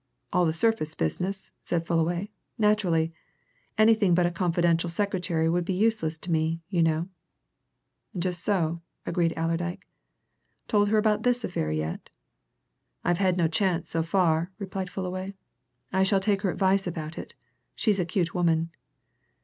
"All 0.33 0.47
the 0.47 0.51
surface 0.51 0.95
business," 0.95 1.51
said 1.61 1.85
Fullaway, 1.85 2.31
"naturally! 2.57 3.13
Anything 3.77 4.15
but 4.15 4.25
a 4.25 4.31
confidential 4.31 4.89
secretary 4.89 5.47
would 5.47 5.63
be 5.63 5.75
useless 5.75 6.17
to 6.17 6.31
me, 6.31 6.59
you 6.69 6.81
know." 6.81 7.07
"Just 8.17 8.43
so," 8.43 8.81
agreed 9.05 9.31
Allerdyke. 9.37 9.87
"Told 10.67 10.89
her 10.89 10.97
about 10.97 11.21
this 11.21 11.43
affair 11.43 11.71
yet?" 11.71 12.09
"I've 13.03 13.19
had 13.19 13.37
no 13.37 13.47
chance 13.47 13.91
so 13.91 14.01
far," 14.01 14.49
replied 14.57 14.89
Fullaway. 14.89 15.35
"I 15.93 16.01
shall 16.01 16.19
take 16.19 16.41
her 16.41 16.49
advice 16.49 16.87
about 16.87 17.19
it 17.19 17.35
she's 17.75 17.99
a 17.99 18.03
cute 18.05 18.33
woman." 18.33 18.71